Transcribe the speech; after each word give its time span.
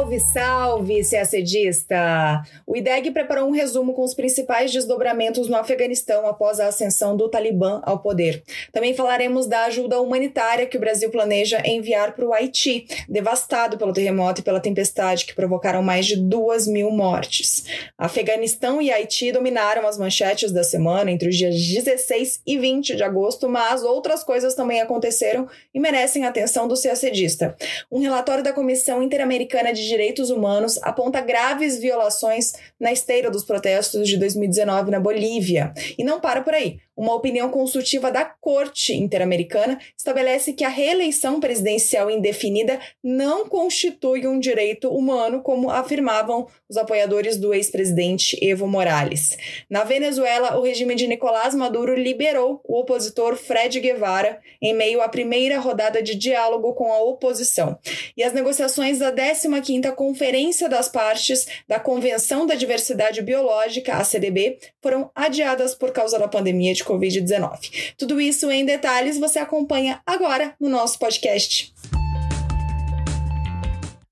Salve, 0.00 0.20
salve, 0.20 1.10
CACDista! 1.10 2.42
O 2.66 2.74
IDEG 2.74 3.10
preparou 3.10 3.46
um 3.46 3.50
resumo 3.50 3.92
com 3.92 4.02
os 4.02 4.14
principais 4.14 4.72
desdobramentos 4.72 5.46
no 5.46 5.56
Afeganistão 5.56 6.26
após 6.26 6.58
a 6.58 6.68
ascensão 6.68 7.14
do 7.14 7.28
Talibã 7.28 7.82
ao 7.84 7.98
poder. 7.98 8.42
Também 8.72 8.94
falaremos 8.94 9.46
da 9.46 9.64
ajuda 9.64 10.00
humanitária 10.00 10.66
que 10.66 10.78
o 10.78 10.80
Brasil 10.80 11.10
planeja 11.10 11.62
enviar 11.66 12.14
para 12.14 12.24
o 12.24 12.32
Haiti, 12.32 12.86
devastado 13.10 13.76
pelo 13.76 13.92
terremoto 13.92 14.40
e 14.40 14.44
pela 14.44 14.58
tempestade 14.58 15.26
que 15.26 15.34
provocaram 15.34 15.82
mais 15.82 16.06
de 16.06 16.16
duas 16.16 16.66
mil 16.66 16.90
mortes. 16.90 17.66
Afeganistão 17.98 18.80
e 18.80 18.90
Haiti 18.90 19.30
dominaram 19.32 19.86
as 19.86 19.98
manchetes 19.98 20.50
da 20.50 20.64
semana 20.64 21.10
entre 21.10 21.28
os 21.28 21.36
dias 21.36 21.54
16 21.54 22.40
e 22.46 22.58
20 22.58 22.96
de 22.96 23.02
agosto, 23.02 23.50
mas 23.50 23.82
outras 23.82 24.24
coisas 24.24 24.54
também 24.54 24.80
aconteceram 24.80 25.46
e 25.74 25.78
merecem 25.78 26.24
a 26.24 26.30
atenção 26.30 26.66
do 26.66 26.80
CACDista. 26.80 27.54
Um 27.92 28.00
relatório 28.00 28.42
da 28.42 28.54
Comissão 28.54 29.02
Interamericana 29.02 29.74
de 29.74 29.89
Direitos 29.90 30.30
Humanos 30.30 30.78
aponta 30.82 31.20
graves 31.20 31.78
violações 31.78 32.52
na 32.78 32.92
esteira 32.92 33.30
dos 33.30 33.44
protestos 33.44 34.08
de 34.08 34.16
2019 34.16 34.90
na 34.90 35.00
Bolívia. 35.00 35.72
E 35.98 36.04
não 36.04 36.20
para 36.20 36.42
por 36.42 36.54
aí. 36.54 36.78
Uma 37.00 37.14
opinião 37.14 37.48
consultiva 37.48 38.12
da 38.12 38.26
Corte 38.26 38.92
Interamericana 38.92 39.80
estabelece 39.96 40.52
que 40.52 40.62
a 40.62 40.68
reeleição 40.68 41.40
presidencial 41.40 42.10
indefinida 42.10 42.78
não 43.02 43.48
constitui 43.48 44.26
um 44.26 44.38
direito 44.38 44.90
humano, 44.90 45.40
como 45.40 45.70
afirmavam 45.70 46.46
os 46.68 46.76
apoiadores 46.76 47.38
do 47.38 47.54
ex-presidente 47.54 48.38
Evo 48.42 48.66
Morales. 48.66 49.38
Na 49.70 49.82
Venezuela, 49.82 50.58
o 50.58 50.62
regime 50.62 50.94
de 50.94 51.06
Nicolás 51.06 51.54
Maduro 51.54 51.94
liberou 51.94 52.60
o 52.64 52.78
opositor 52.78 53.34
Fred 53.34 53.80
Guevara 53.80 54.38
em 54.60 54.74
meio 54.74 55.00
à 55.00 55.08
primeira 55.08 55.58
rodada 55.58 56.02
de 56.02 56.14
diálogo 56.14 56.74
com 56.74 56.92
a 56.92 57.02
oposição. 57.02 57.78
E 58.14 58.22
as 58.22 58.34
negociações 58.34 58.98
da 58.98 59.10
15ª 59.10 59.94
Conferência 59.94 60.68
das 60.68 60.86
Partes 60.86 61.46
da 61.66 61.80
Convenção 61.80 62.46
da 62.46 62.54
Diversidade 62.54 63.22
Biológica, 63.22 63.94
a 63.94 64.04
CDB, 64.04 64.58
foram 64.82 65.10
adiadas 65.14 65.74
por 65.74 65.92
causa 65.92 66.18
da 66.18 66.28
pandemia 66.28 66.74
de 66.74 66.89
Covid-19. 66.90 67.94
Tudo 67.96 68.20
isso 68.20 68.50
em 68.50 68.64
detalhes 68.64 69.18
você 69.18 69.38
acompanha 69.38 70.00
agora 70.06 70.54
no 70.58 70.68
nosso 70.68 70.98
podcast. 70.98 71.72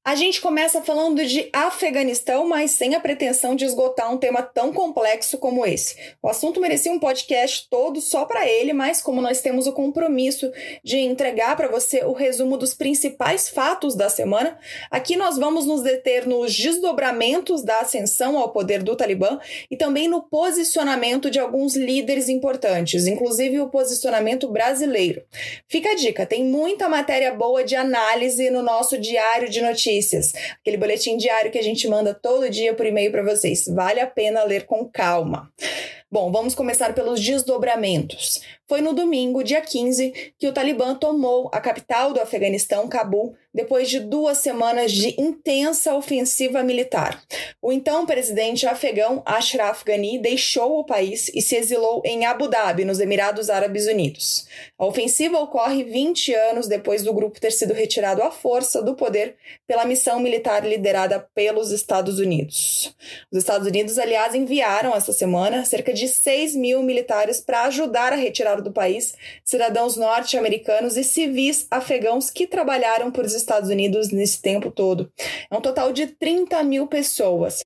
A 0.09 0.15
gente 0.15 0.41
começa 0.41 0.81
falando 0.81 1.23
de 1.27 1.51
Afeganistão, 1.53 2.49
mas 2.49 2.71
sem 2.71 2.95
a 2.95 3.01
pretensão 3.01 3.55
de 3.55 3.67
esgotar 3.67 4.11
um 4.11 4.17
tema 4.17 4.41
tão 4.41 4.73
complexo 4.73 5.37
como 5.37 5.67
esse. 5.67 5.97
O 6.23 6.31
assunto 6.31 6.63
merecia 6.63 6.91
um 6.91 6.99
podcast 6.99 7.69
todo 7.69 8.01
só 8.01 8.25
para 8.25 8.49
ele, 8.49 8.73
mas 8.73 9.03
como 9.03 9.21
nós 9.21 9.43
temos 9.43 9.67
o 9.67 9.73
compromisso 9.75 10.51
de 10.83 10.97
entregar 10.97 11.55
para 11.59 11.69
você 11.69 12.07
o 12.07 12.15
resumo 12.15 12.57
dos 12.57 12.73
principais 12.73 13.51
fatos 13.51 13.95
da 13.95 14.09
semana, 14.09 14.59
aqui 14.91 15.15
nós 15.15 15.37
vamos 15.37 15.67
nos 15.67 15.83
deter 15.83 16.27
nos 16.27 16.57
desdobramentos 16.57 17.63
da 17.63 17.81
ascensão 17.81 18.39
ao 18.39 18.51
poder 18.51 18.83
do 18.83 18.97
Talibã 18.97 19.39
e 19.71 19.77
também 19.77 20.09
no 20.09 20.23
posicionamento 20.23 21.31
de 21.31 21.39
alguns 21.39 21.77
líderes 21.77 22.31
importantes, 22.31 23.07
inclusive 23.07 23.61
o 23.61 23.69
posicionamento 23.69 24.49
brasileiro. 24.49 25.23
Fica 25.69 25.91
a 25.91 25.95
dica, 25.95 26.25
tem 26.25 26.47
muita 26.47 26.89
matéria 26.89 27.31
boa 27.35 27.63
de 27.63 27.77
análise 27.77 28.49
no 28.49 28.63
nosso 28.63 28.97
diário 28.97 29.51
de 29.51 29.61
notícias 29.61 29.98
notícias, 29.99 30.33
aquele 30.61 30.77
boletim 30.77 31.17
diário 31.17 31.51
que 31.51 31.59
a 31.59 31.63
gente 31.63 31.89
manda 31.89 32.15
todo 32.15 32.49
dia 32.49 32.75
por 32.75 32.87
e-mail 32.87 33.11
para 33.11 33.23
vocês. 33.23 33.65
Vale 33.67 34.01
a 34.01 34.07
pena 34.07 34.45
ler 34.45 34.65
com 34.65 34.89
calma. 34.89 35.51
Bom, 36.11 36.31
vamos 36.33 36.55
começar 36.55 36.95
pelos 36.95 37.21
desdobramentos. 37.21 38.41
Foi 38.69 38.83
no 38.83 38.93
domingo, 38.93 39.43
dia 39.43 39.63
15, 39.63 40.35
que 40.39 40.47
o 40.47 40.53
Talibã 40.53 40.95
tomou 40.95 41.49
a 41.55 41.59
capital 41.59 42.13
do 42.13 42.21
Afeganistão, 42.21 42.87
Cabul, 42.87 43.35
depois 43.55 43.89
de 43.89 43.99
duas 43.99 44.39
semanas 44.39 44.93
de 44.93 45.19
intensa 45.19 45.95
ofensiva 45.95 46.63
militar. 46.63 47.21
O 47.63 47.73
então 47.73 48.05
presidente 48.05 48.67
afegão 48.67 49.23
Ashraf 49.25 49.83
Ghani 49.85 50.19
deixou 50.19 50.79
o 50.79 50.85
país 50.85 51.31
e 51.35 51.41
se 51.41 51.57
exilou 51.57 52.03
em 52.05 52.27
Abu 52.27 52.47
Dhabi, 52.47 52.85
nos 52.85 53.01
Emirados 53.01 53.49
Árabes 53.49 53.87
Unidos. 53.87 54.47
A 54.79 54.85
ofensiva 54.85 55.41
ocorre 55.41 55.83
20 55.83 56.35
anos 56.35 56.69
depois 56.69 57.03
do 57.03 57.15
grupo 57.15 57.41
ter 57.41 57.53
sido 57.53 57.73
retirado 57.73 58.23
à 58.23 58.31
força 58.31 58.83
do 58.83 58.95
poder 58.95 59.37
pela 59.67 59.87
missão 59.87 60.21
militar 60.21 60.63
liderada 60.67 61.19
pelos 61.35 61.71
Estados 61.71 62.19
Unidos. 62.19 62.95
Os 63.33 63.39
Estados 63.39 63.67
Unidos, 63.67 63.99
aliás, 63.99 64.35
enviaram 64.35 64.95
essa 64.95 65.13
semana 65.13 65.65
cerca 65.65 65.93
de 65.95 66.07
6 66.07 66.55
mil 66.55 66.83
militares 66.83 67.41
para 67.41 67.63
ajudar 67.63 68.13
a 68.13 68.17
retirar 68.17 68.58
do 68.63 68.73
país 68.73 69.15
cidadãos 69.45 69.97
norte-americanos 69.97 70.97
e 70.97 71.05
civis 71.05 71.67
afegãos 71.71 72.31
que 72.31 72.47
trabalharam 72.47 73.11
para 73.11 73.27
os 73.27 73.35
Estados 73.35 73.71
Unidos 73.71 74.11
nesse 74.11 74.41
tempo 74.41 74.71
todo. 74.71 75.11
É 75.51 75.57
um 75.57 75.61
total 75.61 75.93
de 75.93 76.07
30 76.07 76.63
mil 76.63 76.87
pessoas. 76.87 77.61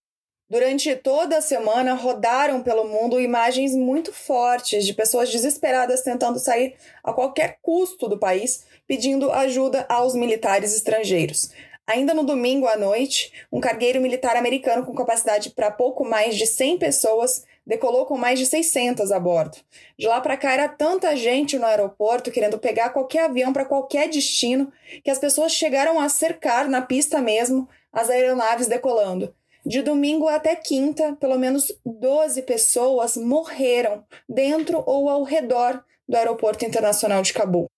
Durante 0.53 0.95
toda 0.97 1.39
a 1.39 1.41
semana 1.41 1.95
rodaram 1.95 2.63
pelo 2.63 2.85
mundo 2.85 3.19
imagens 3.19 3.75
muito 3.75 4.13
fortes 4.13 4.85
de 4.85 4.93
pessoas 4.93 5.31
desesperadas 5.31 6.03
tentando 6.03 6.39
sair 6.39 6.75
a 7.03 7.11
qualquer 7.11 7.57
custo 7.63 8.07
do 8.07 8.19
país, 8.19 8.67
pedindo 8.87 9.33
ajuda 9.33 9.87
aos 9.89 10.15
militares 10.15 10.77
estrangeiros. 10.77 11.51
Ainda 11.87 12.13
no 12.13 12.23
domingo 12.23 12.67
à 12.67 12.77
noite, 12.77 13.33
um 13.51 13.61
cargueiro 13.61 14.01
militar 14.01 14.37
americano 14.37 14.85
com 14.85 14.95
capacidade 14.95 15.51
para 15.51 15.71
pouco 15.71 16.05
mais 16.05 16.37
de 16.37 16.47
100 16.47 16.79
pessoas 16.79 17.45
decolou 17.67 18.07
com 18.07 18.17
mais 18.19 18.39
de 18.39 18.47
600 18.47 19.13
a 19.13 19.19
bordo. 19.19 19.59
De 19.99 20.07
lá 20.07 20.21
para 20.21 20.37
cá 20.37 20.53
era 20.53 20.69
tanta 20.69 21.15
gente 21.17 21.59
no 21.59 21.67
aeroporto 21.67 22.31
querendo 22.31 22.59
pegar 22.59 22.91
qualquer 22.91 23.25
avião 23.25 23.53
para 23.53 23.65
qualquer 23.65 24.09
destino 24.09 24.73
que 25.05 25.11
as 25.11 25.19
pessoas 25.19 25.53
chegaram 25.53 26.01
a 26.01 26.09
cercar 26.09 26.69
na 26.69 26.83
pista 26.83 27.21
mesmo 27.21 27.69
as 27.93 28.11
aeronaves 28.11 28.67
decolando. 28.67 29.35
De 29.65 29.81
domingo 29.81 30.27
até 30.27 30.57
quinta, 30.57 31.17
pelo 31.21 31.39
menos 31.39 31.73
12 31.87 32.43
pessoas 32.43 33.17
morreram 33.17 34.05
dentro 34.29 34.83
ou 34.85 35.09
ao 35.09 35.23
redor 35.23 35.85
do 36.09 36.17
Aeroporto 36.17 36.65
Internacional 36.65 37.23
de 37.23 37.33
Cabul. 37.33 37.71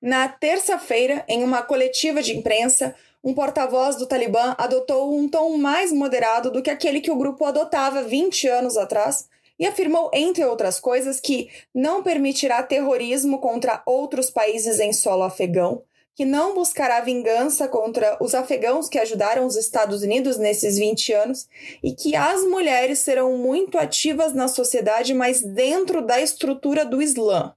Na 0.00 0.28
terça-feira, 0.28 1.24
em 1.28 1.42
uma 1.42 1.62
coletiva 1.62 2.22
de 2.22 2.36
imprensa, 2.36 2.94
um 3.24 3.32
porta-voz 3.32 3.96
do 3.96 4.06
Talibã 4.06 4.54
adotou 4.58 5.16
um 5.16 5.28
tom 5.28 5.56
mais 5.56 5.92
moderado 5.92 6.50
do 6.50 6.62
que 6.62 6.70
aquele 6.70 7.00
que 7.00 7.10
o 7.10 7.16
grupo 7.16 7.44
adotava 7.44 8.02
20 8.02 8.48
anos 8.48 8.76
atrás 8.76 9.28
e 9.58 9.66
afirmou, 9.66 10.10
entre 10.12 10.44
outras 10.44 10.80
coisas, 10.80 11.20
que 11.20 11.48
não 11.72 12.02
permitirá 12.02 12.62
terrorismo 12.62 13.38
contra 13.38 13.80
outros 13.86 14.28
países 14.28 14.80
em 14.80 14.92
solo 14.92 15.22
afegão, 15.22 15.82
que 16.16 16.24
não 16.24 16.54
buscará 16.54 17.00
vingança 17.00 17.68
contra 17.68 18.16
os 18.20 18.34
afegãos 18.34 18.88
que 18.88 18.98
ajudaram 18.98 19.46
os 19.46 19.56
Estados 19.56 20.02
Unidos 20.02 20.36
nesses 20.36 20.76
20 20.76 21.12
anos 21.12 21.48
e 21.82 21.92
que 21.92 22.16
as 22.16 22.42
mulheres 22.42 22.98
serão 22.98 23.38
muito 23.38 23.78
ativas 23.78 24.34
na 24.34 24.48
sociedade, 24.48 25.14
mas 25.14 25.40
dentro 25.40 26.04
da 26.04 26.20
estrutura 26.20 26.84
do 26.84 27.00
Islã. 27.00 27.54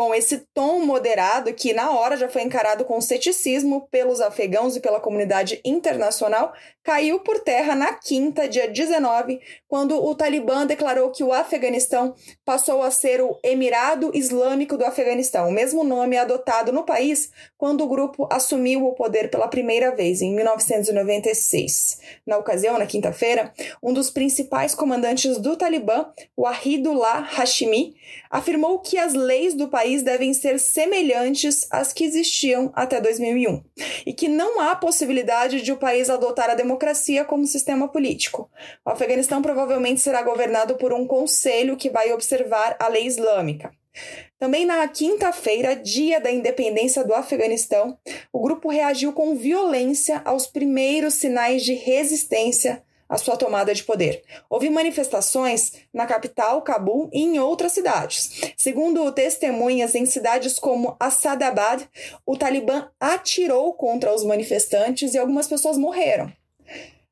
Bom, 0.00 0.14
esse 0.14 0.38
tom 0.54 0.80
moderado, 0.80 1.52
que 1.52 1.74
na 1.74 1.90
hora 1.90 2.16
já 2.16 2.26
foi 2.26 2.40
encarado 2.40 2.86
com 2.86 2.98
ceticismo 3.02 3.86
pelos 3.90 4.22
afegãos 4.22 4.74
e 4.74 4.80
pela 4.80 4.98
comunidade 4.98 5.60
internacional, 5.62 6.54
caiu 6.82 7.20
por 7.20 7.40
terra 7.40 7.74
na 7.74 7.92
quinta, 7.92 8.48
dia 8.48 8.66
19, 8.66 9.38
quando 9.68 10.02
o 10.02 10.14
Talibã 10.14 10.64
declarou 10.64 11.10
que 11.10 11.22
o 11.22 11.34
Afeganistão 11.34 12.14
passou 12.46 12.80
a 12.80 12.90
ser 12.90 13.20
o 13.20 13.38
Emirado 13.44 14.10
Islâmico 14.14 14.78
do 14.78 14.86
Afeganistão, 14.86 15.50
o 15.50 15.52
mesmo 15.52 15.84
nome 15.84 16.16
adotado 16.16 16.72
no 16.72 16.82
país 16.82 17.30
quando 17.58 17.84
o 17.84 17.86
grupo 17.86 18.26
assumiu 18.32 18.86
o 18.86 18.94
poder 18.94 19.30
pela 19.30 19.48
primeira 19.48 19.94
vez, 19.94 20.22
em 20.22 20.34
1996. 20.34 22.00
Na 22.26 22.38
ocasião, 22.38 22.78
na 22.78 22.86
quinta-feira, 22.86 23.52
um 23.82 23.92
dos 23.92 24.08
principais 24.08 24.74
comandantes 24.74 25.36
do 25.36 25.56
Talibã, 25.56 26.06
o 26.34 26.46
Ahidullah 26.46 27.20
Hashimi, 27.20 27.94
afirmou 28.30 28.78
que 28.78 28.96
as 28.96 29.12
leis 29.12 29.52
do 29.52 29.68
país 29.68 29.89
devem 30.02 30.32
ser 30.32 30.58
semelhantes 30.58 31.66
às 31.70 31.92
que 31.92 32.04
existiam 32.04 32.70
até 32.74 33.00
2001 33.00 33.62
e 34.06 34.12
que 34.12 34.28
não 34.28 34.60
há 34.60 34.74
possibilidade 34.76 35.60
de 35.60 35.72
o 35.72 35.76
país 35.76 36.08
adotar 36.08 36.48
a 36.48 36.54
democracia 36.54 37.24
como 37.24 37.46
sistema 37.46 37.88
político. 37.88 38.50
O 38.86 38.90
Afeganistão 38.90 39.42
provavelmente 39.42 40.00
será 40.00 40.22
governado 40.22 40.76
por 40.76 40.92
um 40.92 41.06
conselho 41.06 41.76
que 41.76 41.90
vai 41.90 42.12
observar 42.12 42.76
a 42.78 42.88
lei 42.88 43.06
islâmica. 43.06 43.70
Também 44.38 44.64
na 44.64 44.86
quinta-feira, 44.88 45.76
dia 45.76 46.20
da 46.20 46.30
independência 46.30 47.04
do 47.04 47.12
Afeganistão, 47.12 47.98
o 48.32 48.40
grupo 48.40 48.70
reagiu 48.70 49.12
com 49.12 49.36
violência 49.36 50.22
aos 50.24 50.46
primeiros 50.46 51.14
sinais 51.14 51.62
de 51.62 51.74
resistência 51.74 52.82
à 53.10 53.18
sua 53.18 53.36
tomada 53.36 53.74
de 53.74 53.82
poder. 53.82 54.22
Houve 54.48 54.70
manifestações 54.70 55.72
na 55.92 56.06
capital, 56.06 56.62
Cabul, 56.62 57.10
e 57.12 57.22
em 57.22 57.40
outras 57.40 57.72
cidades. 57.72 58.52
Segundo 58.56 59.10
testemunhas 59.10 59.96
em 59.96 60.06
cidades 60.06 60.60
como 60.60 60.96
Assadabad, 61.00 61.82
o 62.24 62.36
Talibã 62.36 62.88
atirou 63.00 63.74
contra 63.74 64.14
os 64.14 64.24
manifestantes 64.24 65.12
e 65.12 65.18
algumas 65.18 65.48
pessoas 65.48 65.76
morreram. 65.76 66.32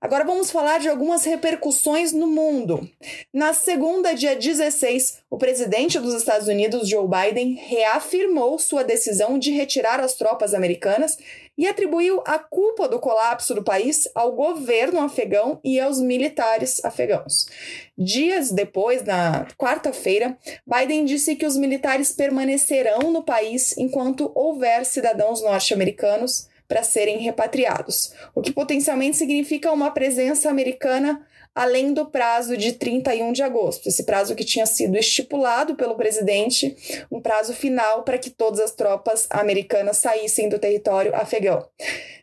Agora 0.00 0.22
vamos 0.22 0.52
falar 0.52 0.78
de 0.78 0.88
algumas 0.88 1.24
repercussões 1.24 2.12
no 2.12 2.28
mundo. 2.28 2.88
Na 3.34 3.52
segunda, 3.52 4.14
dia 4.14 4.36
16, 4.36 5.24
o 5.28 5.36
presidente 5.36 5.98
dos 5.98 6.14
Estados 6.14 6.46
Unidos, 6.46 6.88
Joe 6.88 7.08
Biden, 7.08 7.54
reafirmou 7.54 8.60
sua 8.60 8.84
decisão 8.84 9.40
de 9.40 9.50
retirar 9.50 9.98
as 9.98 10.14
tropas 10.14 10.54
americanas 10.54 11.18
e 11.58 11.66
atribuiu 11.66 12.22
a 12.24 12.38
culpa 12.38 12.88
do 12.88 13.00
colapso 13.00 13.52
do 13.52 13.64
país 13.64 14.08
ao 14.14 14.32
governo 14.32 15.00
afegão 15.00 15.60
e 15.64 15.80
aos 15.80 16.00
militares 16.00 16.82
afegãos. 16.84 17.46
Dias 17.98 18.52
depois, 18.52 19.02
na 19.02 19.44
quarta-feira, 19.58 20.38
Biden 20.64 21.04
disse 21.04 21.34
que 21.34 21.44
os 21.44 21.56
militares 21.56 22.12
permanecerão 22.12 23.10
no 23.10 23.24
país 23.24 23.76
enquanto 23.76 24.30
houver 24.34 24.86
cidadãos 24.86 25.42
norte-americanos 25.42 26.48
para 26.68 26.82
serem 26.82 27.18
repatriados, 27.18 28.12
o 28.34 28.42
que 28.42 28.52
potencialmente 28.52 29.16
significa 29.16 29.72
uma 29.72 29.90
presença 29.90 30.50
americana 30.50 31.26
além 31.54 31.92
do 31.92 32.06
prazo 32.06 32.56
de 32.56 32.72
31 32.72 33.32
de 33.32 33.42
agosto, 33.42 33.88
esse 33.88 34.04
prazo 34.04 34.34
que 34.34 34.44
tinha 34.44 34.66
sido 34.66 34.96
estipulado 34.96 35.74
pelo 35.74 35.96
presidente, 35.96 36.76
um 37.10 37.20
prazo 37.20 37.52
final 37.52 38.02
para 38.02 38.18
que 38.18 38.30
todas 38.30 38.60
as 38.60 38.72
tropas 38.72 39.26
americanas 39.30 39.98
saíssem 39.98 40.48
do 40.48 40.58
território 40.58 41.14
afegão. 41.14 41.66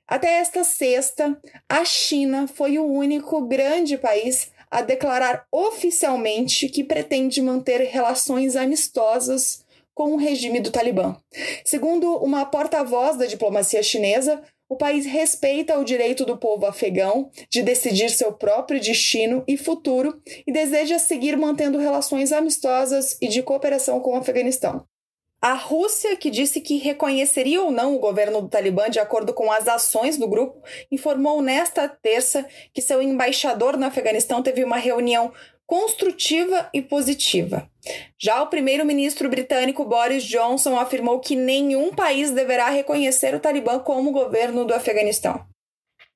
Até 0.08 0.40
esta 0.40 0.64
sexta, 0.64 1.38
a 1.68 1.84
China 1.84 2.48
foi 2.48 2.78
o 2.78 2.86
único 2.86 3.42
grande 3.42 3.98
país 3.98 4.52
a 4.70 4.82
declarar 4.82 5.46
oficialmente 5.52 6.68
que 6.70 6.84
pretende 6.84 7.42
manter 7.42 7.82
relações 7.82 8.56
amistosas 8.56 9.64
com 9.94 10.14
o 10.14 10.18
regime 10.18 10.60
do 10.60 10.72
Talibã. 10.72 11.16
Segundo 11.64 12.18
uma 12.18 12.46
porta-voz 12.46 13.16
da 13.16 13.26
diplomacia 13.26 13.82
chinesa, 13.82 14.44
o 14.68 14.76
país 14.76 15.06
respeita 15.06 15.78
o 15.78 15.84
direito 15.84 16.26
do 16.26 16.38
povo 16.38 16.66
afegão 16.66 17.30
de 17.50 17.62
decidir 17.62 18.10
seu 18.10 18.34
próprio 18.34 18.80
destino 18.80 19.44
e 19.48 19.58
futuro 19.58 20.22
e 20.46 20.52
deseja 20.52 20.98
seguir 20.98 21.38
mantendo 21.38 21.78
relações 21.78 22.32
amistosas 22.32 23.18
e 23.22 23.28
de 23.28 23.44
cooperação 23.44 24.00
com 24.00 24.14
o 24.14 24.16
Afeganistão. 24.16 24.86
A 25.42 25.54
Rússia, 25.54 26.16
que 26.16 26.32
disse 26.32 26.60
que 26.60 26.78
reconheceria 26.78 27.62
ou 27.62 27.70
não 27.70 27.96
o 27.96 28.00
governo 28.00 28.42
do 28.42 28.50
Talibã 28.50 28.90
de 28.90 29.00
acordo 29.00 29.32
com 29.32 29.52
as 29.52 29.68
ações 29.68 30.18
do 30.18 30.28
grupo, 30.28 30.60
informou 30.92 31.40
nesta 31.40 31.88
terça 31.88 32.48
que 32.74 32.82
seu 32.82 33.00
embaixador 33.00 33.78
no 33.78 33.86
Afeganistão 33.86 34.42
teve 34.42 34.64
uma 34.64 34.78
reunião 34.78 35.32
construtiva 35.66 36.70
e 36.74 36.82
positiva. 36.82 37.70
Já 38.20 38.42
o 38.42 38.48
primeiro-ministro 38.48 39.30
britânico 39.30 39.86
Boris 39.86 40.24
Johnson 40.24 40.78
afirmou 40.78 41.20
que 41.20 41.36
nenhum 41.36 41.94
país 41.94 42.32
deverá 42.32 42.70
reconhecer 42.70 43.36
o 43.36 43.40
Talibã 43.40 43.80
como 43.80 44.12
governo 44.12 44.66
do 44.66 44.74
Afeganistão. 44.74 45.46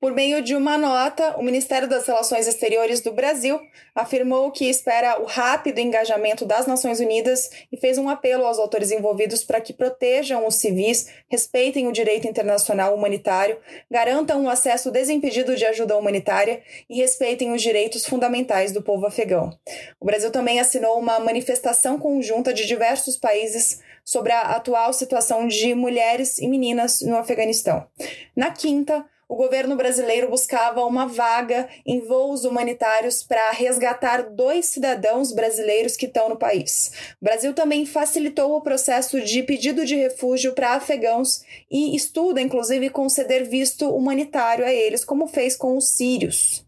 Por 0.00 0.12
meio 0.14 0.40
de 0.40 0.56
uma 0.56 0.78
nota, 0.78 1.36
o 1.36 1.42
Ministério 1.42 1.86
das 1.86 2.06
Relações 2.06 2.46
Exteriores 2.46 3.02
do 3.02 3.12
Brasil 3.12 3.60
afirmou 3.94 4.50
que 4.50 4.64
espera 4.64 5.20
o 5.20 5.26
rápido 5.26 5.78
engajamento 5.78 6.46
das 6.46 6.66
Nações 6.66 7.00
Unidas 7.00 7.50
e 7.70 7.76
fez 7.76 7.98
um 7.98 8.08
apelo 8.08 8.46
aos 8.46 8.58
autores 8.58 8.90
envolvidos 8.90 9.44
para 9.44 9.60
que 9.60 9.74
protejam 9.74 10.46
os 10.46 10.54
civis, 10.54 11.06
respeitem 11.28 11.86
o 11.86 11.92
direito 11.92 12.26
internacional 12.26 12.94
humanitário, 12.94 13.58
garantam 13.90 14.42
o 14.42 14.48
acesso 14.48 14.90
desimpedido 14.90 15.54
de 15.54 15.66
ajuda 15.66 15.98
humanitária 15.98 16.62
e 16.88 16.96
respeitem 16.96 17.52
os 17.52 17.60
direitos 17.60 18.06
fundamentais 18.06 18.72
do 18.72 18.80
povo 18.80 19.04
afegão. 19.04 19.50
O 20.00 20.06
Brasil 20.06 20.30
também 20.30 20.60
assinou 20.60 20.98
uma 20.98 21.20
manifestação 21.20 21.98
conjunta 21.98 22.54
de 22.54 22.66
diversos 22.66 23.18
países 23.18 23.82
sobre 24.02 24.32
a 24.32 24.56
atual 24.56 24.94
situação 24.94 25.46
de 25.46 25.74
mulheres 25.74 26.38
e 26.38 26.48
meninas 26.48 27.02
no 27.02 27.18
Afeganistão. 27.18 27.86
Na 28.34 28.50
quinta, 28.50 29.04
o 29.30 29.36
governo 29.36 29.76
brasileiro 29.76 30.28
buscava 30.28 30.84
uma 30.84 31.06
vaga 31.06 31.68
em 31.86 32.00
voos 32.00 32.44
humanitários 32.44 33.22
para 33.22 33.52
resgatar 33.52 34.28
dois 34.28 34.66
cidadãos 34.66 35.30
brasileiros 35.30 35.96
que 35.96 36.06
estão 36.06 36.28
no 36.28 36.36
país. 36.36 36.90
O 37.22 37.24
Brasil 37.24 37.54
também 37.54 37.86
facilitou 37.86 38.56
o 38.56 38.60
processo 38.60 39.20
de 39.20 39.44
pedido 39.44 39.86
de 39.86 39.94
refúgio 39.94 40.52
para 40.52 40.72
afegãos 40.72 41.44
e 41.70 41.94
estuda, 41.94 42.40
inclusive, 42.40 42.90
conceder 42.90 43.48
visto 43.48 43.88
humanitário 43.88 44.64
a 44.64 44.72
eles, 44.72 45.04
como 45.04 45.28
fez 45.28 45.54
com 45.54 45.76
os 45.76 45.90
sírios. 45.90 46.66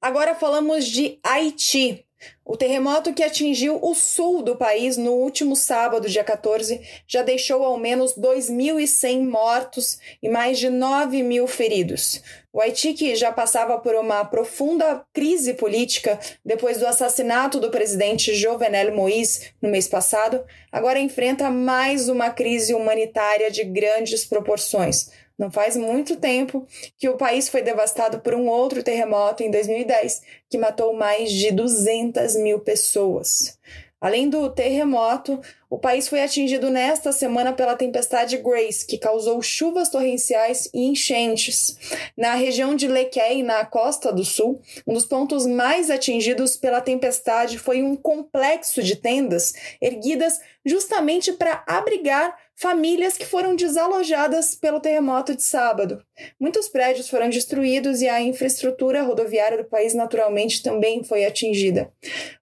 Agora 0.00 0.34
falamos 0.34 0.86
de 0.86 1.18
Haiti. 1.22 2.05
O 2.44 2.56
terremoto 2.56 3.12
que 3.12 3.24
atingiu 3.24 3.78
o 3.82 3.92
sul 3.92 4.40
do 4.40 4.54
país 4.54 4.96
no 4.96 5.12
último 5.12 5.56
sábado, 5.56 6.08
dia 6.08 6.22
14, 6.22 6.80
já 7.06 7.22
deixou 7.22 7.64
ao 7.64 7.76
menos 7.76 8.16
2.100 8.16 9.28
mortos 9.28 9.98
e 10.22 10.28
mais 10.28 10.58
de 10.58 10.70
9 10.70 11.22
mil 11.24 11.48
feridos. 11.48 12.22
O 12.52 12.60
Haiti, 12.60 12.94
que 12.94 13.14
já 13.16 13.32
passava 13.32 13.78
por 13.78 13.94
uma 13.94 14.24
profunda 14.24 15.04
crise 15.12 15.54
política 15.54 16.18
depois 16.44 16.78
do 16.78 16.86
assassinato 16.86 17.60
do 17.60 17.70
presidente 17.70 18.34
Jovenel 18.34 18.94
Moïse 18.94 19.50
no 19.60 19.68
mês 19.68 19.88
passado, 19.88 20.42
agora 20.70 20.98
enfrenta 21.00 21.50
mais 21.50 22.08
uma 22.08 22.30
crise 22.30 22.72
humanitária 22.72 23.50
de 23.50 23.64
grandes 23.64 24.24
proporções 24.24 25.10
não 25.38 25.50
faz 25.50 25.76
muito 25.76 26.16
tempo 26.16 26.66
que 26.98 27.08
o 27.08 27.16
país 27.16 27.48
foi 27.48 27.62
devastado 27.62 28.20
por 28.20 28.34
um 28.34 28.48
outro 28.48 28.82
terremoto 28.82 29.42
em 29.42 29.50
2010, 29.50 30.22
que 30.48 30.58
matou 30.58 30.94
mais 30.94 31.30
de 31.30 31.50
200 31.52 32.36
mil 32.36 32.60
pessoas. 32.60 33.58
Além 34.00 34.28
do 34.28 34.50
terremoto, 34.50 35.40
o 35.68 35.78
país 35.78 36.08
foi 36.08 36.22
atingido 36.22 36.70
nesta 36.70 37.10
semana 37.10 37.52
pela 37.52 37.74
tempestade 37.74 38.36
Grace, 38.36 38.86
que 38.86 38.98
causou 38.98 39.42
chuvas 39.42 39.88
torrenciais 39.88 40.68
e 40.72 40.86
enchentes. 40.86 41.76
Na 42.16 42.34
região 42.34 42.76
de 42.76 42.86
Lequei, 42.86 43.42
na 43.42 43.64
costa 43.64 44.12
do 44.12 44.24
sul, 44.24 44.60
um 44.86 44.94
dos 44.94 45.04
pontos 45.04 45.44
mais 45.46 45.90
atingidos 45.90 46.56
pela 46.56 46.80
tempestade 46.80 47.58
foi 47.58 47.82
um 47.82 47.96
complexo 47.96 48.82
de 48.82 48.96
tendas 48.96 49.52
erguidas 49.80 50.40
justamente 50.64 51.32
para 51.32 51.64
abrigar 51.66 52.36
famílias 52.56 53.18
que 53.18 53.26
foram 53.26 53.54
desalojadas 53.54 54.54
pelo 54.54 54.80
terremoto 54.80 55.36
de 55.36 55.42
sábado. 55.42 56.02
Muitos 56.40 56.68
prédios 56.68 57.08
foram 57.08 57.28
destruídos 57.28 58.00
e 58.00 58.08
a 58.08 58.20
infraestrutura 58.20 59.02
rodoviária 59.02 59.58
do 59.58 59.68
país 59.68 59.92
naturalmente 59.92 60.62
também 60.62 61.04
foi 61.04 61.26
atingida. 61.26 61.92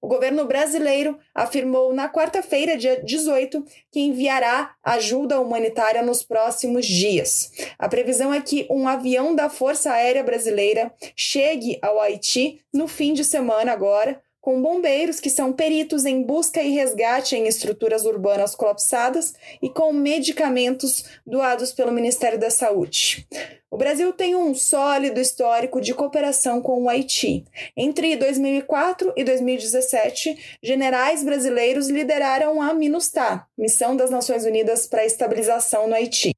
O 0.00 0.06
governo 0.06 0.46
brasileiro 0.46 1.18
afirmou 1.34 1.92
na 1.92 2.08
quarta-feira, 2.08 2.76
dia 2.76 3.02
18, 3.14 3.64
que 3.90 4.00
enviará 4.00 4.74
ajuda 4.82 5.40
humanitária 5.40 6.02
nos 6.02 6.22
próximos 6.22 6.86
dias. 6.86 7.50
A 7.78 7.88
previsão 7.88 8.32
é 8.32 8.40
que 8.40 8.66
um 8.70 8.88
avião 8.88 9.34
da 9.34 9.48
Força 9.48 9.92
Aérea 9.92 10.22
Brasileira 10.22 10.92
chegue 11.16 11.78
ao 11.80 12.00
Haiti 12.00 12.60
no 12.72 12.88
fim 12.88 13.12
de 13.12 13.24
semana 13.24 13.72
agora 13.72 14.20
com 14.44 14.60
bombeiros 14.60 15.20
que 15.20 15.30
são 15.30 15.54
peritos 15.54 16.04
em 16.04 16.22
busca 16.22 16.60
e 16.60 16.68
resgate 16.68 17.34
em 17.34 17.46
estruturas 17.48 18.04
urbanas 18.04 18.54
colapsadas 18.54 19.32
e 19.62 19.70
com 19.70 19.90
medicamentos 19.90 21.02
doados 21.26 21.72
pelo 21.72 21.90
Ministério 21.90 22.38
da 22.38 22.50
Saúde. 22.50 23.26
O 23.70 23.78
Brasil 23.78 24.12
tem 24.12 24.36
um 24.36 24.54
sólido 24.54 25.18
histórico 25.18 25.80
de 25.80 25.94
cooperação 25.94 26.60
com 26.60 26.82
o 26.82 26.90
Haiti. 26.90 27.42
Entre 27.74 28.16
2004 28.16 29.14
e 29.16 29.24
2017, 29.24 30.58
generais 30.62 31.24
brasileiros 31.24 31.88
lideraram 31.88 32.60
a 32.60 32.74
MINUSTAH, 32.74 33.46
Missão 33.56 33.96
das 33.96 34.10
Nações 34.10 34.44
Unidas 34.44 34.86
para 34.86 35.00
a 35.00 35.06
Estabilização 35.06 35.88
no 35.88 35.94
Haiti. 35.94 36.32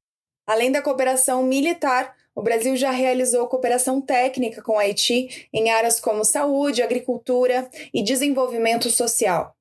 Além 0.47 0.71
da 0.71 0.81
cooperação 0.81 1.43
militar, 1.43 2.15
o 2.37 2.41
Brasil 2.43 2.75
já 2.75 2.91
realizou 2.91 3.47
cooperação 3.47 3.99
técnica 3.99 4.61
com 4.61 4.73
o 4.73 4.77
Haiti 4.77 5.47
em 5.51 5.71
áreas 5.71 5.99
como 5.99 6.23
saúde, 6.23 6.83
agricultura 6.83 7.67
e 7.91 8.03
desenvolvimento 8.03 8.91
social. 8.91 9.55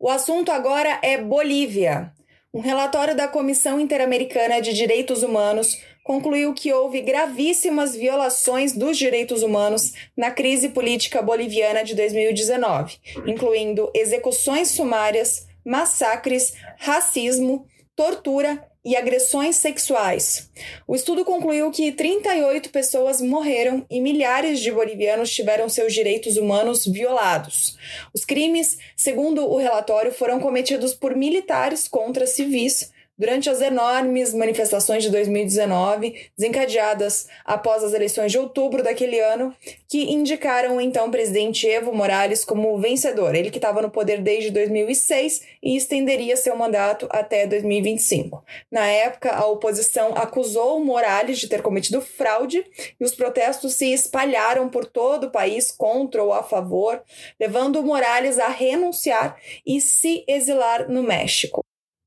O 0.00 0.08
assunto 0.08 0.50
agora 0.50 0.98
é 1.02 1.18
Bolívia. 1.18 2.10
Um 2.54 2.60
relatório 2.60 3.14
da 3.14 3.28
Comissão 3.28 3.78
Interamericana 3.78 4.62
de 4.62 4.72
Direitos 4.72 5.22
Humanos 5.22 5.78
concluiu 6.02 6.54
que 6.54 6.72
houve 6.72 7.02
gravíssimas 7.02 7.94
violações 7.94 8.72
dos 8.72 8.96
direitos 8.96 9.42
humanos 9.42 9.92
na 10.16 10.30
crise 10.30 10.70
política 10.70 11.20
boliviana 11.20 11.84
de 11.84 11.94
2019, 11.94 12.96
incluindo 13.26 13.90
execuções 13.94 14.68
sumárias, 14.68 15.46
massacres, 15.62 16.54
racismo, 16.78 17.66
tortura 17.94 18.72
e 18.84 18.96
agressões 18.96 19.56
sexuais. 19.56 20.50
O 20.86 20.94
estudo 20.94 21.24
concluiu 21.24 21.70
que 21.70 21.90
38 21.90 22.70
pessoas 22.70 23.20
morreram 23.20 23.86
e 23.90 24.00
milhares 24.00 24.60
de 24.60 24.70
bolivianos 24.70 25.32
tiveram 25.32 25.68
seus 25.68 25.92
direitos 25.92 26.36
humanos 26.36 26.86
violados. 26.86 27.78
Os 28.12 28.24
crimes, 28.24 28.78
segundo 28.96 29.44
o 29.44 29.56
relatório, 29.56 30.12
foram 30.12 30.38
cometidos 30.38 30.92
por 30.92 31.16
militares 31.16 31.88
contra 31.88 32.26
civis 32.26 32.92
durante 33.16 33.48
as 33.48 33.60
enormes 33.60 34.34
manifestações 34.34 35.02
de 35.02 35.10
2019, 35.10 36.30
desencadeadas 36.36 37.28
após 37.44 37.84
as 37.84 37.92
eleições 37.92 38.32
de 38.32 38.38
outubro 38.38 38.82
daquele 38.82 39.20
ano, 39.20 39.54
que 39.88 40.12
indicaram 40.12 40.76
o 40.76 40.80
então 40.80 41.10
presidente 41.10 41.68
Evo 41.68 41.92
Morales 41.92 42.44
como 42.44 42.76
vencedor, 42.78 43.34
ele 43.34 43.50
que 43.50 43.58
estava 43.58 43.80
no 43.80 43.90
poder 43.90 44.20
desde 44.20 44.50
2006 44.50 45.42
e 45.62 45.76
estenderia 45.76 46.36
seu 46.36 46.56
mandato 46.56 47.06
até 47.10 47.46
2025. 47.46 48.44
Na 48.70 48.86
época, 48.86 49.32
a 49.32 49.46
oposição 49.46 50.12
acusou 50.16 50.84
Morales 50.84 51.38
de 51.38 51.48
ter 51.48 51.62
cometido 51.62 52.00
fraude 52.00 52.64
e 53.00 53.04
os 53.04 53.14
protestos 53.14 53.74
se 53.74 53.92
espalharam 53.92 54.68
por 54.68 54.84
todo 54.84 55.24
o 55.24 55.30
país 55.30 55.70
contra 55.70 56.22
ou 56.22 56.32
a 56.32 56.42
favor, 56.42 57.02
levando 57.38 57.82
Morales 57.82 58.38
a 58.38 58.48
renunciar 58.48 59.36
e 59.64 59.80
se 59.80 60.24
exilar 60.26 60.88
no 60.88 61.02
México. 61.02 61.64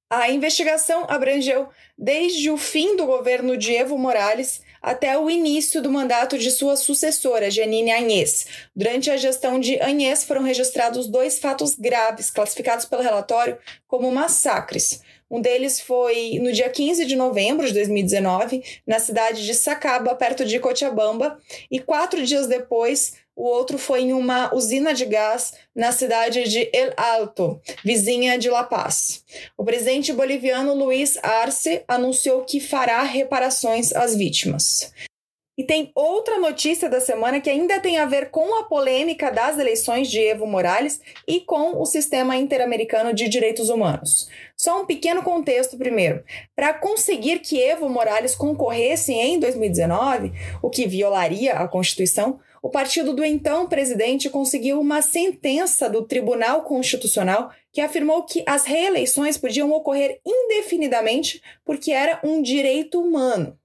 A 0.09 0.31
investigação 0.31 1.05
abrangeu 1.09 1.67
desde 1.97 2.49
o 2.49 2.55
fim 2.55 2.95
do 2.95 3.05
governo 3.05 3.57
de 3.57 3.75
Evo 3.75 3.97
Morales 3.97 4.61
até 4.81 5.19
o 5.19 5.29
início 5.29 5.81
do 5.81 5.91
mandato 5.91 6.37
de 6.37 6.49
sua 6.49 6.77
sucessora, 6.77 7.51
Janine 7.51 7.91
Anhes. 7.91 8.47
Durante 8.73 9.11
a 9.11 9.17
gestão 9.17 9.59
de 9.59 9.77
Anhes 9.81 10.23
foram 10.23 10.43
registrados 10.43 11.07
dois 11.07 11.39
fatos 11.39 11.75
graves, 11.75 12.29
classificados 12.29 12.85
pelo 12.85 13.01
relatório 13.01 13.57
como 13.85 14.09
massacres. 14.09 15.01
Um 15.29 15.41
deles 15.41 15.81
foi 15.81 16.39
no 16.41 16.53
dia 16.53 16.69
15 16.69 17.03
de 17.05 17.17
novembro 17.17 17.67
de 17.67 17.73
2019, 17.73 18.63
na 18.87 18.99
cidade 18.99 19.45
de 19.45 19.53
Sacaba, 19.53 20.15
perto 20.15 20.45
de 20.45 20.57
Cochabamba, 20.57 21.37
e 21.69 21.81
quatro 21.81 22.23
dias 22.25 22.47
depois, 22.47 23.15
o 23.38 23.44
outro 23.44 23.77
foi 23.77 24.01
em 24.01 24.13
uma 24.13 24.51
usina 24.53 24.96
de 24.96 25.06
gás 25.06 25.53
na 25.75 25.91
cidade 25.91 26.50
de 26.50 26.67
El 26.74 26.91
Alto, 26.98 27.62
vizinha 27.86 28.36
de 28.36 28.50
La 28.50 28.63
Paz. 28.63 29.24
O 29.56 29.63
presidente 29.63 30.12
boliviano 30.12 30.74
Luiz 30.74 31.20
Arce 31.22 31.84
anunciou 31.88 32.44
que 32.44 32.60
fará 32.60 33.03
reparações 33.03 33.94
às 33.94 34.15
vítimas. 34.15 34.91
E 35.56 35.63
tem 35.63 35.91
outra 35.96 36.39
notícia 36.39 36.89
da 36.89 37.00
semana 37.00 37.39
que 37.39 37.50
ainda 37.50 37.79
tem 37.79 37.98
a 37.98 38.06
ver 38.06 38.29
com 38.32 38.60
a 38.60 38.63
polêmica 38.63 39.32
das 39.32 39.58
eleições 39.58 40.10
de 40.10 40.20
Evo 40.20 40.46
Morales 40.46 41.00
e 41.27 41.39
com 41.39 41.79
o 41.79 41.86
sistema 41.86 42.36
interamericano 42.38 43.13
de 43.13 43.27
direitos 43.27 43.70
humanos. 43.70 44.27
Só 44.56 44.82
um 44.82 44.86
pequeno 44.86 45.22
contexto 45.24 45.77
primeiro. 45.77 46.24
Para 46.56 46.74
conseguir 46.75 47.39
que 47.39 47.60
Evo 47.60 47.88
Morales 47.89 48.36
concorresse 48.36 49.13
em 49.13 49.39
2019, 49.39 50.32
o 50.62 50.70
que 50.70 50.88
violaria 50.88 51.53
a 51.53 51.67
Constituição, 51.67 52.39
o 52.67 52.69
partido 52.69 53.13
do 53.13 53.24
então 53.24 53.65
presidente 53.65 54.29
conseguiu 54.29 54.77
uma 54.81 55.01
sentença 55.01 55.89
do 55.89 56.01
Tribunal 56.01 56.63
Constitucional 56.63 57.50
que 57.71 57.79
afirmou 57.79 58.24
que 58.24 58.43
as 58.45 58.65
reeleições 58.65 59.38
podiam 59.38 59.71
ocorrer 59.71 60.19
indefinidamente 60.25 61.41
porque 61.63 61.93
era 61.93 62.19
um 62.25 62.41
direito 62.41 63.00
humano. 63.00 63.57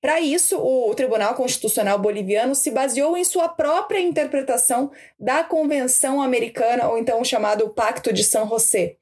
Para 0.00 0.20
isso, 0.20 0.58
o 0.58 0.94
Tribunal 0.94 1.34
Constitucional 1.34 1.98
Boliviano 1.98 2.54
se 2.54 2.70
baseou 2.70 3.16
em 3.16 3.24
sua 3.24 3.48
própria 3.48 4.00
interpretação 4.00 4.90
da 5.18 5.44
Convenção 5.44 6.20
Americana, 6.20 6.88
ou 6.88 6.98
então 6.98 7.20
o 7.20 7.24
chamado 7.24 7.68
Pacto 7.70 8.12
de 8.12 8.24
San 8.24 8.46
José. 8.48 8.96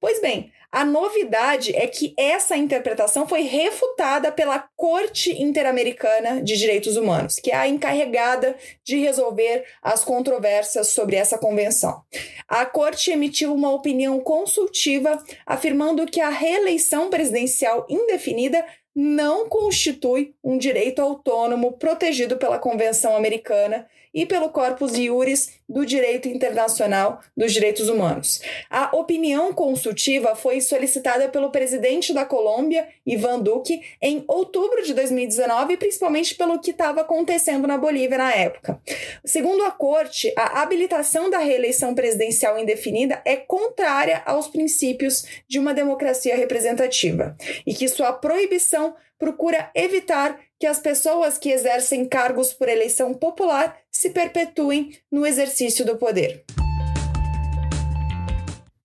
Pois 0.00 0.20
bem, 0.20 0.52
a 0.72 0.86
novidade 0.86 1.76
é 1.76 1.86
que 1.86 2.14
essa 2.16 2.56
interpretação 2.56 3.28
foi 3.28 3.42
refutada 3.42 4.32
pela 4.32 4.58
Corte 4.74 5.30
Interamericana 5.30 6.42
de 6.42 6.56
Direitos 6.56 6.96
Humanos, 6.96 7.34
que 7.34 7.50
é 7.50 7.54
a 7.54 7.68
encarregada 7.68 8.56
de 8.82 8.96
resolver 8.98 9.66
as 9.82 10.02
controvérsias 10.02 10.88
sobre 10.88 11.16
essa 11.16 11.36
convenção. 11.36 12.02
A 12.48 12.64
Corte 12.64 13.10
emitiu 13.10 13.54
uma 13.54 13.70
opinião 13.70 14.18
consultiva 14.20 15.22
afirmando 15.44 16.06
que 16.06 16.22
a 16.22 16.30
reeleição 16.30 17.10
presidencial 17.10 17.84
indefinida 17.86 18.64
não 18.94 19.48
constitui 19.48 20.34
um 20.42 20.58
direito 20.58 21.00
autônomo 21.00 21.72
protegido 21.72 22.36
pela 22.36 22.58
Convenção 22.58 23.16
Americana 23.16 23.86
e 24.14 24.26
pelo 24.26 24.50
Corpus 24.50 24.96
Iuris 24.96 25.60
do 25.68 25.86
Direito 25.86 26.28
Internacional 26.28 27.20
dos 27.36 27.52
Direitos 27.52 27.88
Humanos. 27.88 28.40
A 28.68 28.94
opinião 28.96 29.52
consultiva 29.54 30.34
foi 30.34 30.60
solicitada 30.60 31.28
pelo 31.28 31.50
presidente 31.50 32.12
da 32.12 32.24
Colômbia, 32.24 32.86
Ivan 33.06 33.40
Duque, 33.40 33.80
em 34.00 34.22
outubro 34.28 34.82
de 34.84 34.92
2019, 34.92 35.76
principalmente 35.78 36.34
pelo 36.34 36.60
que 36.60 36.72
estava 36.72 37.00
acontecendo 37.00 37.66
na 37.66 37.78
Bolívia 37.78 38.18
na 38.18 38.34
época. 38.34 38.80
Segundo 39.24 39.64
a 39.64 39.70
corte, 39.70 40.32
a 40.36 40.60
habilitação 40.60 41.30
da 41.30 41.38
reeleição 41.38 41.94
presidencial 41.94 42.58
indefinida 42.58 43.22
é 43.24 43.36
contrária 43.36 44.22
aos 44.26 44.48
princípios 44.48 45.24
de 45.48 45.58
uma 45.58 45.72
democracia 45.72 46.36
representativa 46.36 47.34
e 47.66 47.72
que 47.72 47.88
sua 47.88 48.12
proibição 48.12 48.94
procura 49.18 49.70
evitar 49.74 50.36
que 50.62 50.66
as 50.68 50.78
pessoas 50.78 51.38
que 51.38 51.50
exercem 51.50 52.04
cargos 52.04 52.52
por 52.52 52.68
eleição 52.68 53.12
popular 53.12 53.76
se 53.90 54.10
perpetuem 54.10 54.96
no 55.10 55.26
exercício 55.26 55.84
do 55.84 55.96
poder. 55.96 56.44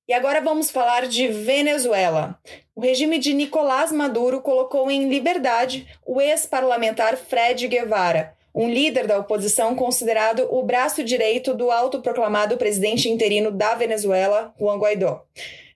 E 0.07 0.11
agora 0.11 0.41
vamos 0.41 0.71
falar 0.71 1.07
de 1.07 1.27
Venezuela. 1.27 2.39
O 2.75 2.81
regime 2.81 3.19
de 3.19 3.31
Nicolás 3.31 3.91
Maduro 3.91 4.41
colocou 4.41 4.89
em 4.89 5.07
liberdade 5.07 5.87
o 6.03 6.19
ex-parlamentar 6.19 7.15
Fred 7.15 7.67
Guevara, 7.67 8.33
um 8.55 8.67
líder 8.67 9.05
da 9.05 9.19
oposição 9.19 9.75
considerado 9.75 10.47
o 10.49 10.63
braço 10.63 11.03
direito 11.03 11.53
do 11.53 11.69
autoproclamado 11.69 12.57
presidente 12.57 13.07
interino 13.07 13.51
da 13.51 13.75
Venezuela, 13.75 14.51
Juan 14.59 14.79
Guaidó. 14.79 15.25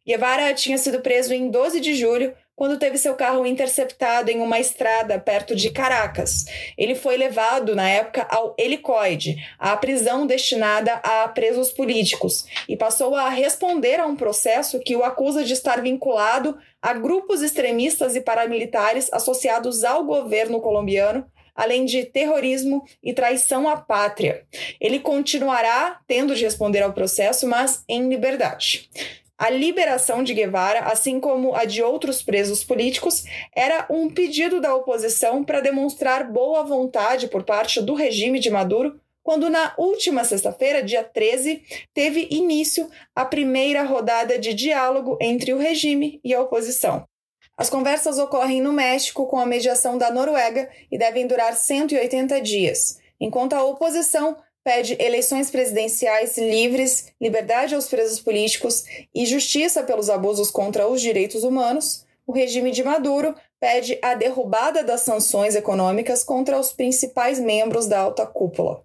Guevara 0.04 0.52
tinha 0.56 0.80
sido 0.80 1.02
preso 1.02 1.32
em 1.32 1.52
12 1.52 1.80
de 1.80 1.94
julho 1.94 2.34
quando 2.62 2.78
teve 2.78 2.96
seu 3.00 3.16
carro 3.16 3.44
interceptado 3.44 4.30
em 4.30 4.40
uma 4.40 4.60
estrada 4.60 5.18
perto 5.18 5.56
de 5.56 5.72
Caracas. 5.72 6.46
Ele 6.78 6.94
foi 6.94 7.18
levado, 7.18 7.76
na 7.76 7.90
época, 7.90 8.28
ao 8.30 8.54
helicoide, 8.56 9.36
a 9.58 9.76
prisão 9.76 10.28
destinada 10.28 10.94
a 10.98 11.28
presos 11.28 11.72
políticos, 11.72 12.46
e 12.70 12.78
passou 12.78 13.16
a 13.16 13.30
responder 13.30 14.00
a 14.00 14.06
um 14.06 14.16
processo 14.16 14.80
que 14.80 14.96
o 14.96 15.04
acusa 15.04 15.44
de 15.44 15.54
estar 15.54 15.82
vinculado 15.82 16.56
a 16.80 16.94
grupos 16.94 17.42
extremistas 17.42 18.16
e 18.16 18.22
paramilitares 18.22 19.12
associados 19.12 19.84
ao 19.84 20.06
governo 20.06 20.62
colombiano 20.62 21.26
além 21.54 21.84
de 21.84 22.06
terrorismo 22.06 22.84
e 23.04 23.12
traição 23.12 23.68
à 23.68 23.76
pátria. 23.76 24.46
Ele 24.80 25.00
continuará 25.00 26.00
tendo 26.08 26.34
de 26.34 26.46
responder 26.46 26.82
ao 26.82 26.94
processo, 26.94 27.46
mas 27.46 27.84
em 27.90 28.08
liberdade. 28.08 28.90
A 29.42 29.50
liberação 29.50 30.22
de 30.22 30.36
Guevara, 30.36 30.82
assim 30.82 31.20
como 31.20 31.56
a 31.56 31.66
de 31.66 31.82
outros 31.82 32.22
presos 32.22 32.64
políticos, 32.64 33.24
era 33.56 33.88
um 33.90 34.08
pedido 34.08 34.62
da 34.62 34.76
oposição 34.76 35.44
para 35.44 35.62
demonstrar 35.62 36.32
boa 36.32 36.64
vontade 36.64 37.28
por 37.28 37.42
parte 37.42 37.82
do 37.82 37.96
regime 37.96 38.38
de 38.38 38.52
Maduro 38.52 39.02
quando 39.24 39.50
na 39.50 39.74
última 39.80 40.24
sexta-feira, 40.24 40.84
dia 40.84 41.04
13, 41.04 41.64
teve 41.92 42.28
início 42.30 42.88
a 43.16 43.26
primeira 43.26 43.82
rodada 43.82 44.38
de 44.38 44.54
diálogo 44.54 45.18
entre 45.20 45.52
o 45.56 45.58
regime 45.58 46.22
e 46.24 46.36
a 46.36 46.42
oposição. 46.42 47.08
As 47.58 47.68
conversas 47.68 48.20
ocorrem 48.20 48.62
no 48.62 48.72
México 48.72 49.26
com 49.26 49.40
a 49.40 49.46
mediação 49.48 49.98
da 49.98 50.12
Noruega 50.12 50.70
e 50.92 51.00
devem 51.00 51.26
durar 51.26 51.56
180 51.56 52.40
dias, 52.42 53.00
enquanto 53.20 53.54
a 53.54 53.64
oposição 53.64 54.38
pede 54.64 54.96
eleições 55.00 55.50
presidenciais 55.50 56.38
livres, 56.38 57.12
liberdade 57.20 57.76
aos 57.76 57.88
presos 57.88 58.20
políticos 58.20 58.84
e 59.14 59.26
justiça 59.26 59.84
pelos 59.84 60.10
abusos 60.10 60.52
contra 60.52 60.88
os 60.88 61.02
direitos 61.02 61.44
humanos, 61.44 62.06
o 62.26 62.32
regime 62.32 62.72
de 62.72 62.84
Maduro 62.84 63.36
pede 63.60 63.98
a 64.02 64.16
derrubada 64.16 64.84
das 64.84 65.02
sanções 65.02 65.56
econômicas 65.56 66.24
contra 66.24 66.58
os 66.58 66.72
principais 66.72 67.40
membros 67.40 67.88
da 67.88 68.00
alta 68.00 68.26
cúpula. 68.26 68.84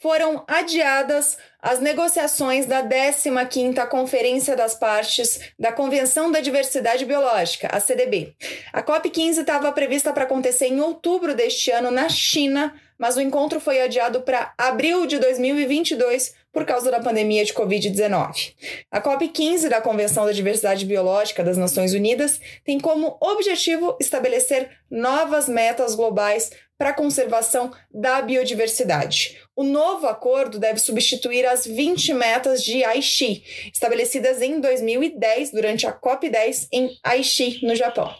Foram 0.00 0.44
adiadas 0.46 1.36
as 1.60 1.80
negociações 1.80 2.66
da 2.66 2.84
15ª 2.84 3.88
Conferência 3.88 4.54
das 4.54 4.74
Partes 4.74 5.40
da 5.58 5.72
Convenção 5.72 6.30
da 6.30 6.38
Diversidade 6.40 7.04
Biológica, 7.04 7.68
a 7.72 7.80
CDB. 7.80 8.32
A 8.72 8.80
COP15 8.80 9.38
estava 9.40 9.72
prevista 9.72 10.12
para 10.12 10.22
acontecer 10.22 10.66
em 10.66 10.80
outubro 10.80 11.34
deste 11.34 11.72
ano 11.72 11.90
na 11.90 12.08
China, 12.08 12.72
mas 12.98 13.16
o 13.16 13.20
encontro 13.20 13.60
foi 13.60 13.80
adiado 13.80 14.22
para 14.22 14.52
abril 14.58 15.06
de 15.06 15.18
2022 15.18 16.34
por 16.52 16.64
causa 16.64 16.90
da 16.90 17.00
pandemia 17.00 17.44
de 17.44 17.54
Covid-19. 17.54 18.54
A 18.90 19.00
COP15 19.00 19.68
da 19.68 19.80
Convenção 19.80 20.26
da 20.26 20.32
Diversidade 20.32 20.84
Biológica 20.84 21.44
das 21.44 21.56
Nações 21.56 21.94
Unidas 21.94 22.40
tem 22.64 22.80
como 22.80 23.16
objetivo 23.20 23.96
estabelecer 24.00 24.70
novas 24.90 25.48
metas 25.48 25.94
globais 25.94 26.50
para 26.78 26.90
a 26.90 26.94
conservação 26.94 27.72
da 27.92 28.22
biodiversidade. 28.22 29.36
O 29.56 29.64
novo 29.64 30.06
acordo 30.06 30.60
deve 30.60 30.78
substituir 30.78 31.44
as 31.44 31.66
20 31.66 32.14
metas 32.14 32.62
de 32.62 32.84
Aichi, 32.84 33.42
estabelecidas 33.74 34.40
em 34.40 34.60
2010 34.60 35.50
durante 35.50 35.84
a 35.84 35.92
COP10 35.92 36.68
em 36.72 36.96
Aichi, 37.02 37.66
no 37.66 37.74
Japão. 37.74 38.14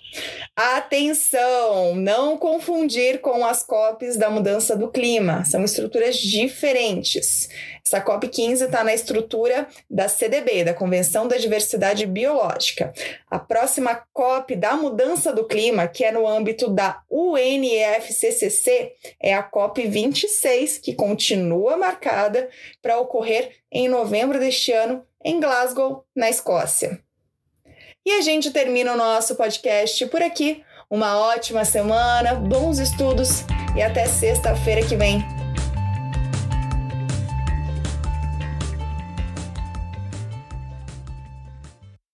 Atenção, 0.56 1.94
não 1.94 2.36
confundir 2.36 3.20
com 3.20 3.46
as 3.46 3.62
COPs 3.62 4.16
da 4.16 4.28
mudança 4.28 4.76
do 4.76 4.90
clima, 4.90 5.44
são 5.44 5.62
estruturas 5.62 6.16
diferentes. 6.16 7.48
Essa 7.86 8.00
COP15 8.02 8.66
está 8.66 8.82
na 8.82 8.92
estrutura 8.92 9.68
da 9.88 10.08
CDB, 10.08 10.64
da 10.64 10.74
Convenção 10.74 11.28
da 11.28 11.36
Diversidade 11.36 12.04
Biológica. 12.04 12.92
A 13.30 13.38
próxima 13.38 13.94
COP 14.12 14.56
da 14.56 14.76
mudança 14.76 15.32
do 15.32 15.46
clima, 15.46 15.86
que 15.86 16.04
é 16.04 16.10
no 16.10 16.26
âmbito 16.26 16.68
da 16.68 17.00
UNFCCC, 17.08 18.47
é 19.20 19.34
a 19.34 19.48
COP26, 19.48 20.80
que 20.80 20.94
continua 20.94 21.76
marcada 21.76 22.48
para 22.82 22.98
ocorrer 22.98 23.56
em 23.70 23.88
novembro 23.88 24.38
deste 24.38 24.72
ano 24.72 25.04
em 25.24 25.40
Glasgow, 25.40 26.04
na 26.14 26.28
Escócia. 26.28 27.00
E 28.04 28.12
a 28.12 28.20
gente 28.22 28.50
termina 28.50 28.94
o 28.94 28.96
nosso 28.96 29.36
podcast 29.36 30.06
por 30.06 30.22
aqui. 30.22 30.62
Uma 30.90 31.18
ótima 31.18 31.64
semana, 31.64 32.34
bons 32.34 32.78
estudos 32.78 33.44
e 33.76 33.82
até 33.82 34.06
sexta-feira 34.06 34.86
que 34.86 34.96
vem. 34.96 35.37